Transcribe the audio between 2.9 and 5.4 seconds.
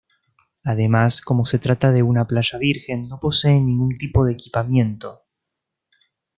no posee ningún tipo de equipamiento.